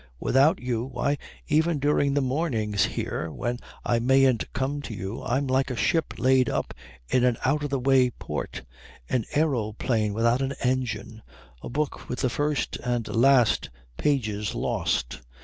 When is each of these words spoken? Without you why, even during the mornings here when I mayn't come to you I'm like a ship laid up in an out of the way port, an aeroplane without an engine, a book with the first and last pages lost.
Without 0.19 0.59
you 0.59 0.85
why, 0.85 1.19
even 1.47 1.77
during 1.77 2.15
the 2.15 2.21
mornings 2.21 2.85
here 2.85 3.29
when 3.29 3.59
I 3.85 3.99
mayn't 3.99 4.51
come 4.51 4.81
to 4.81 4.95
you 4.95 5.21
I'm 5.21 5.45
like 5.45 5.69
a 5.69 5.75
ship 5.75 6.15
laid 6.17 6.49
up 6.49 6.73
in 7.09 7.23
an 7.23 7.37
out 7.45 7.63
of 7.63 7.69
the 7.69 7.77
way 7.77 8.09
port, 8.09 8.63
an 9.09 9.25
aeroplane 9.35 10.15
without 10.15 10.41
an 10.41 10.53
engine, 10.63 11.21
a 11.61 11.69
book 11.69 12.09
with 12.09 12.21
the 12.21 12.31
first 12.31 12.77
and 12.77 13.07
last 13.09 13.69
pages 13.95 14.55
lost. 14.55 15.19